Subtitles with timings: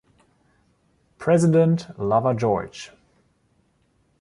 [1.19, 2.89] President, lover George!